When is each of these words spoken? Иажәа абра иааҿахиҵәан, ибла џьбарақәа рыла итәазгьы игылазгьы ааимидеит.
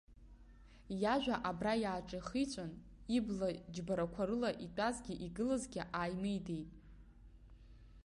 Иажәа 1.01 1.35
абра 1.49 1.73
иааҿахиҵәан, 1.83 2.71
ибла 3.17 3.49
џьбарақәа 3.73 4.23
рыла 4.29 4.51
итәазгьы 4.65 5.15
игылазгьы 5.25 5.81
ааимидеит. 5.99 6.71